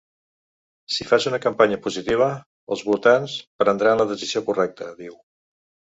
Si 0.93 1.05
fas 1.09 1.27
una 1.31 1.39
campanya 1.43 1.77
positiva, 1.83 2.31
els 2.77 2.83
votants 2.89 3.35
prendran 3.65 4.03
la 4.03 4.11
decisió 4.13 4.43
correcta, 4.49 4.93
diu. 5.03 5.19